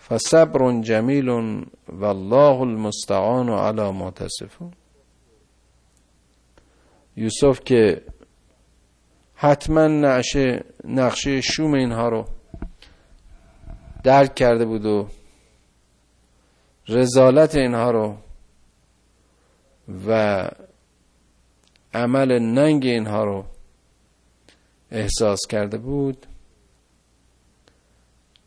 [0.08, 1.30] فصبر جمیل
[1.90, 4.72] والله المستعان على ما تصفون.
[7.18, 8.02] یوسف که
[9.36, 12.26] حتما نقشه نقشه شوم اینها رو
[14.04, 15.08] درک کرده بود و
[16.88, 18.18] رزالت اینها رو
[19.88, 20.50] و
[21.94, 23.46] عمل ننگ اینها رو
[24.92, 26.26] احساس کرده بود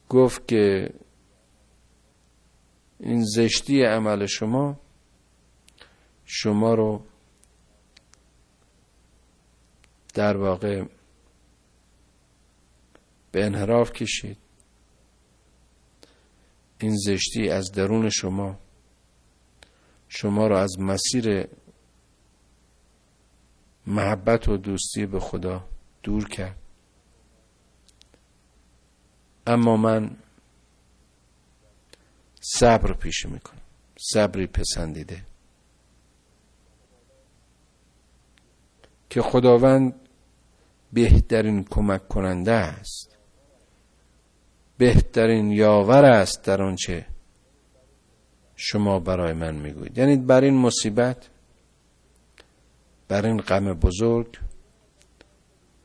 [0.09, 0.90] گفت که
[3.01, 4.81] این زشتی عمل شما
[6.25, 7.03] شما رو
[10.14, 10.85] در واقع
[13.33, 14.38] به انحراف کشید.
[16.81, 18.59] این زشتی از درون شما
[20.08, 21.48] شما را از مسیر
[23.86, 25.68] محبت و دوستی به خدا
[26.02, 26.56] دور کرد.
[29.46, 30.16] اما من
[32.40, 33.60] صبر پیش می‌کنم
[34.12, 35.26] صبری پسندیده.
[39.10, 39.94] که خداوند
[40.92, 43.16] بهترین کمک کننده است.
[44.78, 47.06] بهترین یاور است در آنچه
[48.56, 51.28] شما برای من می‌گویید یعنی بر این مصیبت
[53.08, 54.38] بر این غم بزرگ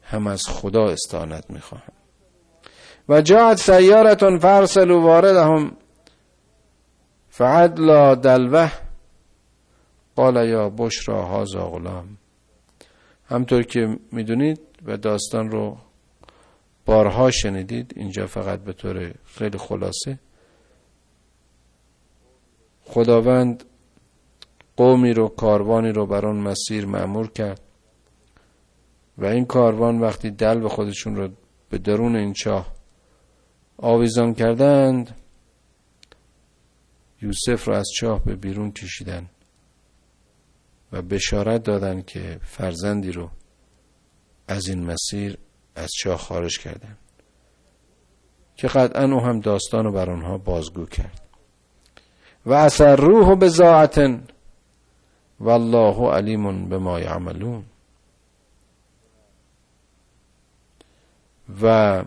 [0.01, 1.93] هم از خدا استانت می‌خواهم.
[3.09, 5.71] و جاعت سیارتون فرسل و واردهم
[7.29, 8.71] فعدلا دلوه.
[10.15, 12.17] قال یا بشرا هازا غلام.
[13.25, 15.77] همطور که می‌دونید و داستان رو
[16.85, 20.19] بارها شنیدید اینجا فقط به طور خیلی خلاصه.
[22.91, 23.63] خداوند
[24.77, 27.61] قومی رو کاروانی رو بر آن مسیر معمور کرد
[29.17, 31.29] و این کاروان وقتی دل به خودشون رو
[31.69, 32.73] به درون این چاه
[33.77, 35.17] آویزان کردند
[37.21, 39.29] یوسف رو از چاه به بیرون کشیدن
[40.91, 43.29] و بشارت دادن که فرزندی رو
[44.47, 45.37] از این مسیر
[45.75, 46.97] از چاه خارج کردن
[48.55, 51.20] که قطعا او هم داستان رو بر آنها بازگو کرد.
[52.45, 54.23] و اثر روح به زاعتن
[55.39, 57.63] والله علیم به ما یعملون.
[61.61, 62.05] و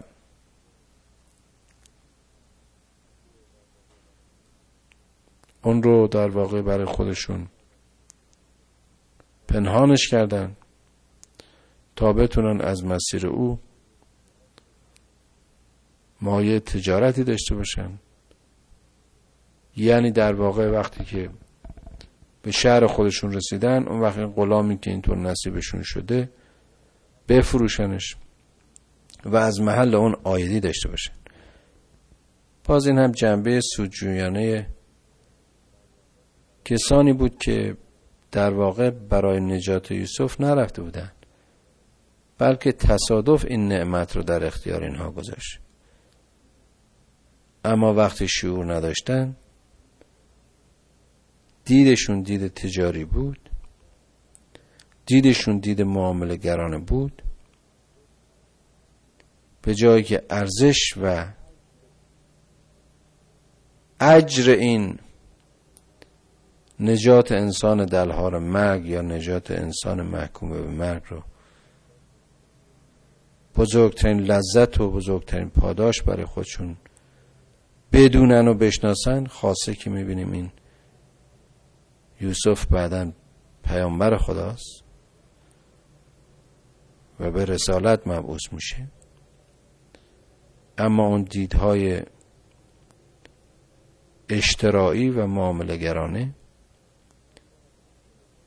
[5.62, 7.49] اون رو در واقع برای خودشون
[9.49, 10.57] پنهانش کردن
[11.97, 13.59] تا بتونن از مسیر او
[16.20, 17.99] مایه تجارتی داشته باشن.
[19.76, 21.30] یعنی در واقع وقتی که
[22.42, 26.30] به شهر خودشون رسیدن اون وقت غلامی که اینطور نصیبشون شده
[27.28, 28.16] بفروشنش
[29.24, 31.12] و از محل اون آیدی داشته باشن.
[32.64, 34.66] باز این هم جنبه سودجویانه
[36.64, 37.76] کسانی بود که
[38.32, 41.12] در واقع برای نجات یوسف نرفته بودن
[42.38, 45.60] بلکه تصادف این نعمت رو در اختیار اینها گذاشت.
[47.64, 49.36] اما وقتی شعور نداشتن
[51.64, 53.50] دیدشون دید تجاری بود.
[55.06, 57.22] دیدشون دید معامله گرانه بود.
[59.62, 61.26] به جایی که ارزش و
[64.00, 64.98] اجر این
[66.80, 71.22] نجات انسان دلهار مرگ یا نجات انسان محکوم به مرگ رو
[73.56, 76.76] بزرگترین لذت و بزرگترین پاداش برای خودشون
[77.92, 80.50] بدونن و بشناسن خاصه که می‌بینیم این
[82.20, 83.12] یوسف بعدا
[83.64, 84.84] پیامبر خداست
[87.20, 88.88] و به رسالت مبعوث میشه.
[90.78, 92.02] اما اون دیدهای
[94.28, 96.34] اشترایی و معاملگرانه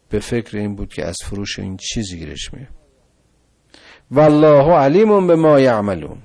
[0.10, 2.78] به فکر این بود که از فروش این چیزی گیرش میاد
[4.12, 6.22] والله علیم به ما یعملون.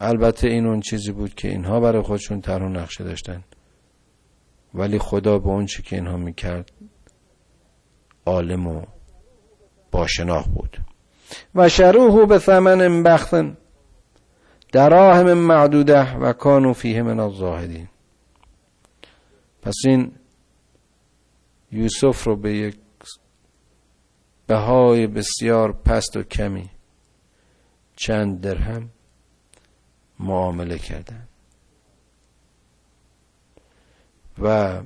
[0.00, 3.44] البته این اون چیزی بود که اینها برای خودشون طرح نقشه داشتن.
[4.74, 6.72] ولی خدا به اون چی که اینها می‌کرد
[8.26, 8.82] عالم و
[9.90, 10.78] باشناخ بود.
[11.54, 13.56] و شروه به ثمن بختن
[14.72, 17.88] دراهم معدوده و کانو فیه من الزاهدین
[19.62, 20.12] پس این
[21.72, 22.76] یوسف رو به یک
[24.46, 26.70] بهای بسیار پست و کمی
[27.96, 28.90] چند درهم
[30.18, 31.28] معامله کردن.
[34.38, 34.80] و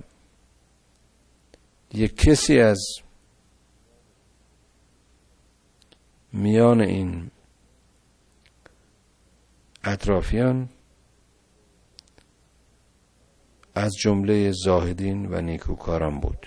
[1.95, 2.79] یک کسی از
[6.33, 7.31] میان این
[9.85, 10.69] اطرافیان
[13.75, 16.47] از جمله زاهدین و نیکوکاران بود.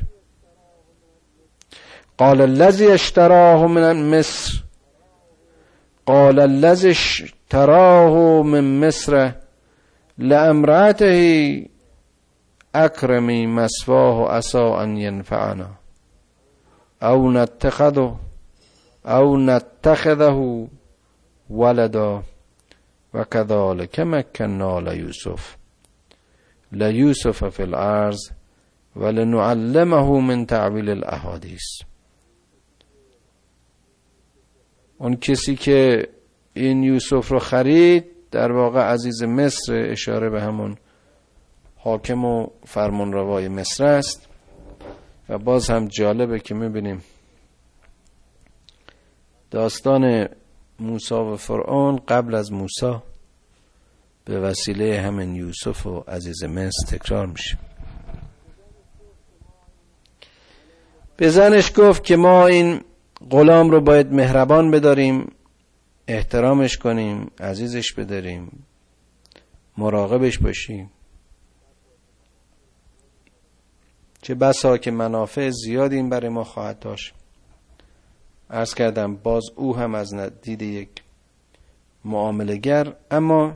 [2.18, 4.64] قال الذي اشتراه من مصر
[6.06, 9.32] قال الذي اشتراه من مصر
[10.18, 11.70] لامرأته
[12.74, 15.70] اکرمی مسواه اسا ان ینفعنا
[17.02, 18.16] او نتخذه
[19.06, 20.68] او نتخذه
[21.50, 22.24] ولدا.
[23.14, 25.58] و كذلك مكنا ليوسف.
[26.72, 28.18] ليوسف في الارض
[28.96, 31.82] ولنعلمه من تعویل الاحادیث
[34.98, 36.10] اون کسی که
[36.54, 40.78] این یوسف رو خرید در واقع عزیز مصر اشاره به همون
[41.84, 44.30] حاکم و فرمانروای مصر است.
[45.30, 47.04] و باز هم جالبه که می‌بینیم
[49.52, 50.30] داستان
[50.80, 52.96] موسی و فرعون قبل از موسی
[54.26, 57.58] به وسیله همین یوسف و عزیز مصر تکرار میشه.
[61.18, 62.82] به زنش گفت که ما این
[63.32, 65.32] غلام رو باید مهربان بداریم
[66.08, 68.66] احترامش کنیم عزیزش بداریم
[69.78, 70.92] مراقبش باشیم.
[74.30, 77.14] چه بسا که منافع زیادی این برای ما خواهد داشت.
[78.50, 80.90] ارز کردم باز او هم از دید یک
[82.06, 83.54] معاملگر اما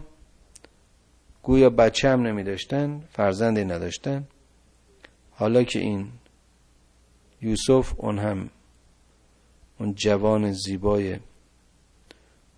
[1.44, 4.28] گویا بچه هم نمی داشتن فرزندی نداشتن.
[5.32, 6.12] حالا که این
[7.42, 8.50] یوسف اون هم
[9.80, 11.20] اون جوان زیبای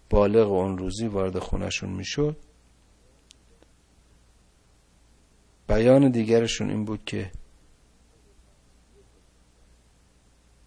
[0.09, 2.38] بالغ اون روزی وارد خونشون می‌شد.
[5.68, 7.32] بیان دیگرشون این بود که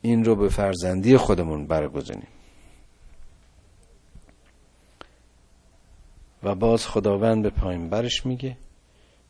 [0.09, 2.29] این رو به فرزندی خودمون برگزینیم.
[6.43, 8.57] و باز خداوند به پایین برش میگه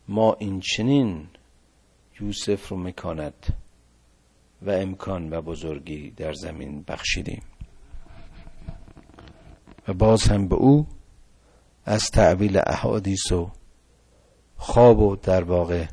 [0.08, 1.26] ما این چنین
[2.20, 3.46] یوسف رو مکاند
[4.62, 7.42] و امکان و بزرگی در زمین بخشیدیم.
[9.88, 10.86] و باز هم به او
[11.84, 13.50] از تعویل احادیث و
[14.56, 15.86] خواب و در واقع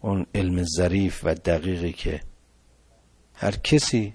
[0.00, 2.20] اون علم ظریف و دقیقی که
[3.42, 4.14] هر کسی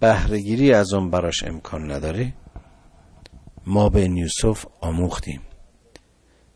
[0.00, 2.32] بهرهگیری از اون براش امکان نداره
[3.66, 5.40] ما به یوسف آموختیم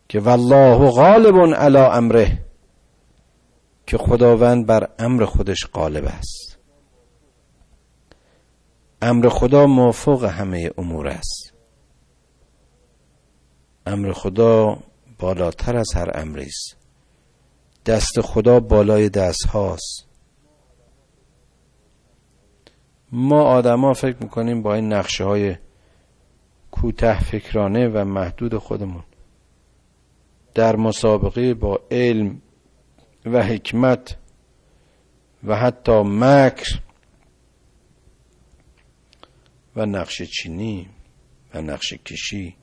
[0.09, 2.45] که والله غالب علی امره
[3.87, 6.59] که خداوند بر امر خودش غالب است.
[9.03, 11.53] امر خدا موافق همه امور است.
[13.87, 14.79] امر خدا
[15.19, 16.77] بالاتر از هر امری است.
[17.87, 20.14] دست خدا بالای دست هاست
[23.17, 25.57] ما آدما فکر می‌کنیم با این نقشه های
[26.71, 29.05] کوته فکرانه و محدود خودمون
[30.55, 32.43] در مسابقه با علم
[33.27, 34.17] و حکمت
[35.45, 36.81] و حتی مکر
[39.77, 40.89] و نقش چینی
[41.55, 42.57] و نقش کشی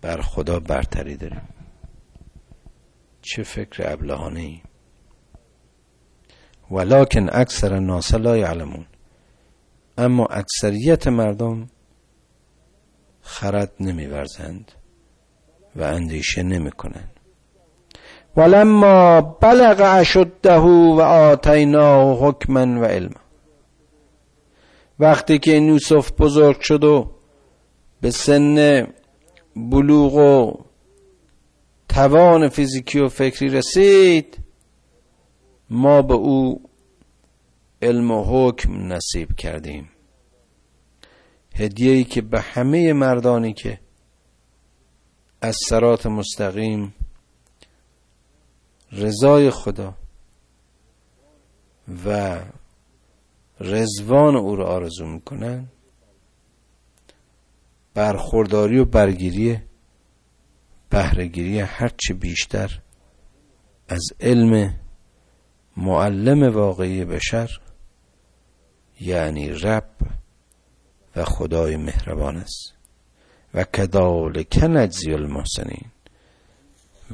[0.00, 1.48] بر خدا برتری داریم.
[3.22, 4.60] چه فکر ابلهانه ای
[6.70, 8.86] ولکن اکثر الناس لا یعلمون
[9.98, 11.66] اما اکثریت مردم
[13.22, 14.72] خرد نمیورزند
[15.76, 17.10] و اندیشه نمی‌کنند.
[18.36, 23.20] ولما بلغ اشده و آتیناه حکما و علما.
[24.98, 27.10] وقتی که یوسف بزرگ شد و
[28.00, 28.86] به سن
[29.56, 30.64] بلوغ و
[31.88, 34.38] توان فیزیکی و فکری رسید
[35.70, 36.70] ما به او
[37.82, 39.88] علم و حکم نصیب کردیم.
[41.54, 43.80] هدیه‌ای که به همه مردانی که
[45.40, 46.94] از سرات مستقیم
[48.92, 49.94] رضای خدا
[52.06, 52.40] و
[53.60, 55.68] رزوان او را آرزو می‌کنن
[57.94, 59.58] برخورداری و برگیری
[60.90, 62.80] بهرهگیری هرچه بیشتر
[63.88, 64.74] از علم
[65.80, 67.50] معلم واقعی بشر
[69.00, 69.90] یعنی رب
[71.16, 72.72] و خدای مهربان است.
[73.54, 75.84] و کذالک نجزی المحسنین.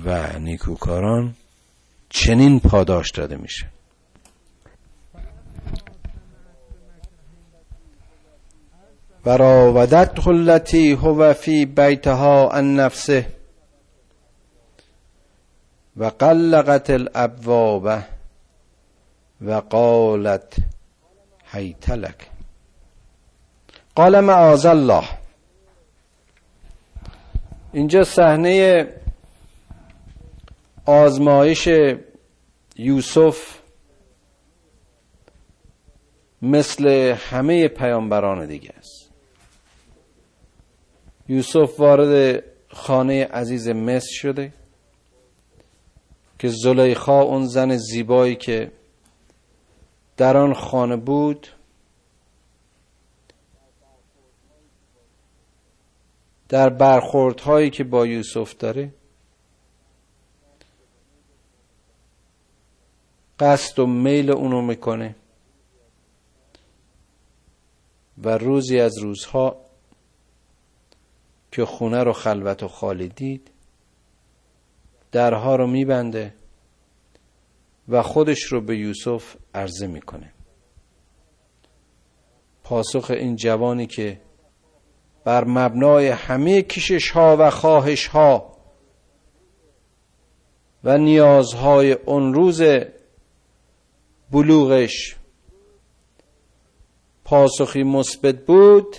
[0.05, 1.35] و نیکوکاران
[2.09, 3.67] چنین پاداش داده میشه.
[9.27, 13.27] و راودت خلتی هو فی بیتها ان نفسه.
[15.97, 18.16] و قلقت الابواب.
[19.41, 20.57] و قالت
[21.45, 22.31] حیتلک
[23.95, 25.05] قال معاذ الله.
[27.73, 28.87] اینجا صحنه
[30.87, 31.69] آزمایش
[32.77, 33.59] یوسف
[36.43, 39.11] مثل همه پیامبران دیگه است.
[41.29, 44.53] یوسف وارد خانه عزیز مصر شده
[46.39, 48.73] که زلیخا اون زن زیبایی که
[50.17, 51.47] در آن خانه بود.
[56.49, 58.95] در برخوردهایی که با یوسف داره.
[63.39, 65.17] قصد و میل اونو می‌کنه.
[68.19, 69.57] و روزی از روزها
[71.53, 73.51] که خونه رو خلوت و خالی دید
[75.13, 76.35] درها رو میبنده.
[77.89, 80.33] و خودش رو به یوسف عرضه می‌کنه.
[82.63, 84.21] پاسخ این جوانی که
[85.25, 88.57] بر مبنای همه کشش ها و خواهش ها
[90.85, 92.63] و نیازهای اون روز
[94.31, 95.17] بلوغش
[97.25, 98.97] پاسخی مثبت بود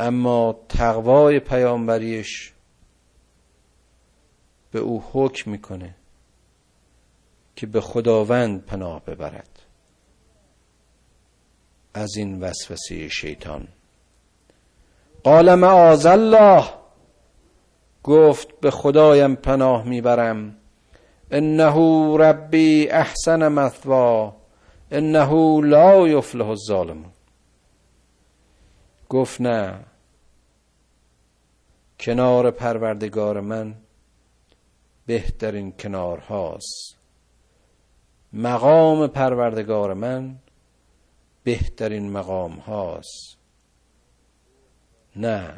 [0.00, 2.52] اما تقوای پیامبریش
[4.70, 5.94] به او حکم می‌کنه.
[7.56, 9.48] که به خداوند پناه ببرد.
[11.94, 13.68] از این وسوسه شیطان.
[15.24, 16.64] قال معاذ الله.
[18.02, 20.56] گفت به خدایم پناه می‌برم.
[21.30, 21.76] انه
[22.16, 24.36] ربی احسن مثوا.
[24.90, 27.12] انه لا یفلح الظالمون.
[29.08, 29.84] گفت نه.
[32.00, 33.74] کنار پروردگار من
[35.06, 37.01] بهترین کنار هاست.
[38.32, 40.36] مقام پروردگار من
[41.44, 43.36] بهترین مقام هاست.
[45.16, 45.54] نه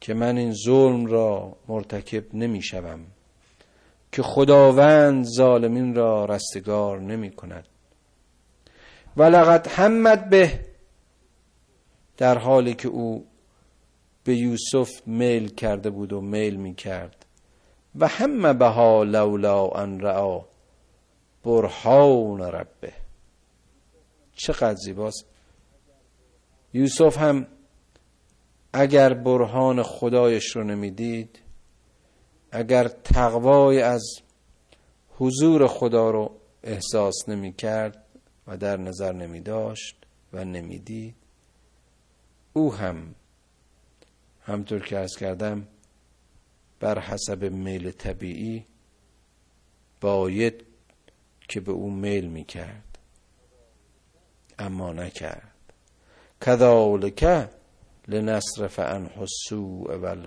[0.00, 3.00] که من این ظلم را مرتکب نمی شوم
[4.12, 7.68] که خداوند ظالمین را رستگار نمی کند
[9.16, 10.60] ولقد همت به
[12.16, 13.26] در حالی که او
[14.24, 17.26] به یوسف میل کرده بود و میل می کرد
[17.98, 20.40] و همه بها لولا ان رعا
[21.48, 22.92] برهان ربه.
[24.36, 25.24] چقدر زیباست.
[26.74, 27.46] یوسف هم
[28.72, 31.38] اگر برهان خدایش رو نمی‌دید
[32.52, 34.02] اگر تقوای از
[35.16, 38.04] حضور خدا رو احساس نمی کرد
[38.46, 39.96] و در نظر نمی داشت
[40.32, 41.14] و نمی‌دید
[42.52, 43.14] او هم
[44.42, 45.66] همطور که ارز کردم
[46.80, 48.66] بر حسب میل طبیعی
[50.00, 50.67] باید
[51.48, 52.98] که به او میل می کرد
[54.58, 55.52] اما نکرد.
[56.40, 57.48] کذالک
[58.08, 60.26] لنصرف عنه السوء و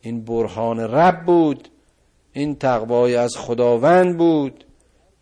[0.00, 1.68] این برهان رب بود.
[2.32, 4.64] این تقوای از خداوند بود.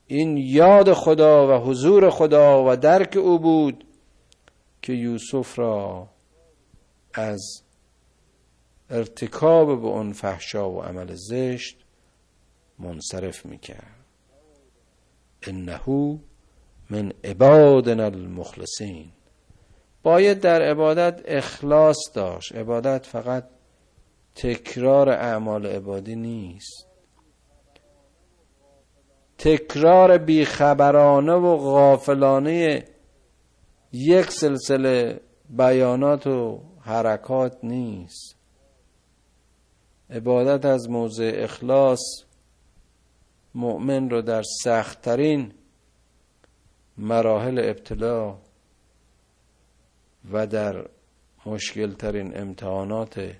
[0.06, 3.84] این یاد خدا و حضور خدا و درک او بود
[4.82, 6.08] که یوسف را
[7.14, 7.62] از
[8.90, 11.84] ارتکاب به اون فحشا و عمل زشت
[12.78, 14.04] منصرف می‌کرد.
[15.42, 16.18] انه
[16.90, 19.10] من عبادنا المخلصین.
[20.02, 22.54] باید در عبادت اخلاص داشت.
[22.54, 23.44] عبادت فقط
[24.34, 26.88] تکرار اعمال عبادی نیست.
[29.38, 32.84] تکرار بیخبرانه و غافلانه
[33.92, 35.20] یک سلسله
[35.50, 38.36] بیانات و حرکات نیست.
[40.10, 42.27] عبادت از موضع اخلاص
[43.58, 45.52] مؤمن رو در سختترین
[46.98, 48.38] مراحل ابتلا
[50.32, 50.88] و در
[51.46, 53.36] مشکلترین امتحانات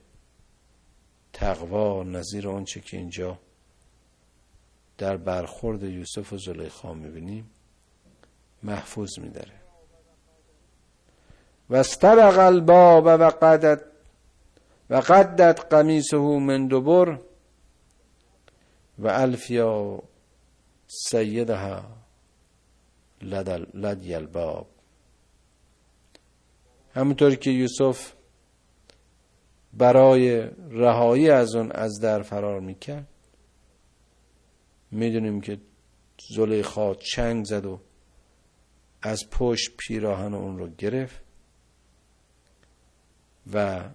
[1.32, 3.38] تقوا نظیر آنچه که اینجا
[4.98, 7.50] در برخورد یوسف و زلیخا می‌بینیم
[8.62, 9.52] محفوظ میداره.
[11.70, 13.82] و استرق الباب و قدت
[14.90, 17.18] و قدت قمیسه من دبر
[18.99, 20.03] و الفیا
[20.86, 21.82] سیدها
[23.74, 24.68] لدی الباب
[26.94, 28.12] همونطور که یوسف
[29.72, 33.09] برای رهایی از اون از در فرار می‌کرد
[34.90, 35.61] می‌دونیم که
[36.28, 37.80] زلیخا چنگ زد و
[39.03, 41.22] از پشت پیراهن اون رو گرفت
[43.53, 43.88] و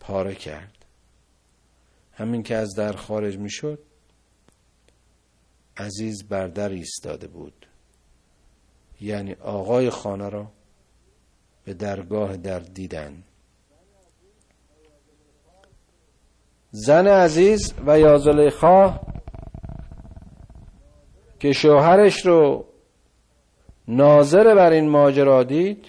[0.00, 0.79] پاره کرد.
[2.20, 3.78] همین که از در خارج می‌شد
[5.76, 7.66] عزیز بر در ایستاده بود.
[9.00, 10.52] یعنی آقای خانه را
[11.64, 13.22] به درگاه در دیدن.
[16.70, 19.00] زن عزیز و یا زلیخا
[21.40, 22.64] که شوهرش رو
[23.88, 25.86] ناظر بر این ماجرا دید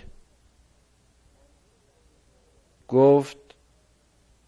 [2.87, 3.40] گفت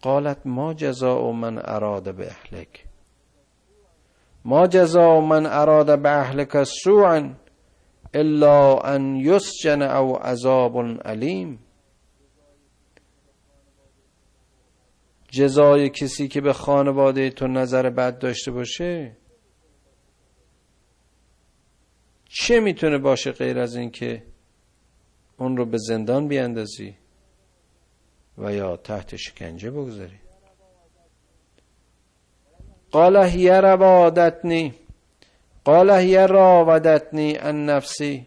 [0.04, 2.84] قالت ما جزاء من اراد به اهلک
[4.44, 7.34] ما جزاء من اراد به اهلک سوعا
[8.14, 11.58] الا ان یسجن او عذاب علیم
[15.30, 19.16] جزای کسی که به خانواده تو نظر بد داشته باشه
[22.28, 24.22] چه می‌تونه باشه غیر از این که
[25.38, 27.03] اون رو به زندان بیاندازی؟
[28.38, 30.20] و یا تحت شکنجه بگذاری.
[32.90, 34.74] قال هی روادتنی
[35.64, 38.26] قال هی راودتنی ان نفسی.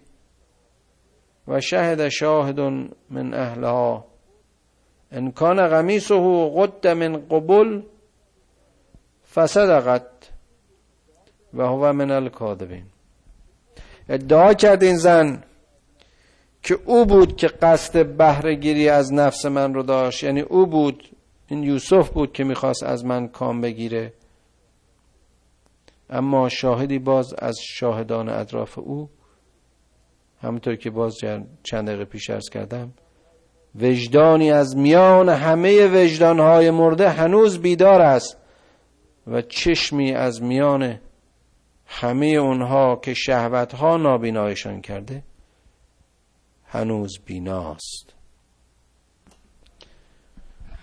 [1.48, 2.60] و شهد شاهد
[3.10, 4.06] من اهلها.
[5.12, 6.16] ان کان قمیصه
[6.56, 7.82] قد من قبل
[9.34, 10.08] فصدقت
[11.54, 12.86] و هو من الکاذبین.
[14.10, 15.44] ادعا کرد این زن
[16.68, 20.24] که او بود که قصد بهرهگیری از نفس من رو داشت.
[20.24, 21.10] یعنی او بود
[21.48, 24.14] این یوسف بود که می‌خواست از من کام بگیره.
[26.10, 29.10] اما شاهدی باز از شاهدان اطراف او.
[30.42, 31.18] همونطور که باز
[31.64, 32.94] چند دقیقه پیش ارز کردم
[33.76, 38.38] وجدانی از میان همه وجدانهای مرده هنوز بیدار است
[39.28, 41.00] و چشمی از میان
[41.86, 45.24] همه اونها که شهوتها نابینایشان کرده
[46.68, 48.14] هنوز بیناست.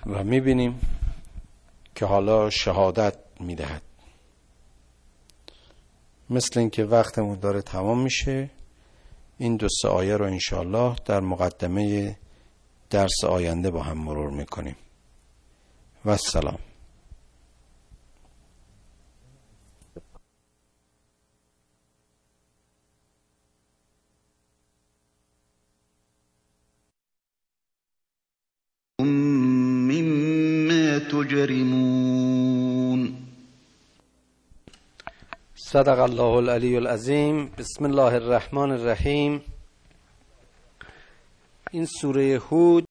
[0.07, 0.80] و می‌بینیم
[1.95, 3.82] که حالا شهادت می‌دهد.
[6.30, 8.51] مثل اینکه وقتمون داره تمام میشه
[9.39, 12.16] این دو سه آیه رو انشالله در مقدمه
[12.91, 14.76] درس آینده با هم مرور می‌کنیم.
[16.05, 16.16] و
[29.05, 33.15] سلام مما تجرمون.
[35.55, 39.41] صدق الله العلی العظیم بسم الله الرحمن الرحیم
[41.73, 42.84] این سوره هود